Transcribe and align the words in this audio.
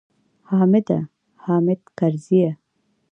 حامده! 0.49 0.99
حامد 1.43 1.79
کرزیه! 1.97 2.51